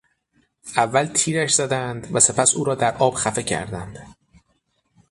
[0.77, 4.15] اول تیرش زدند و سپس او را در آب خفه کردند.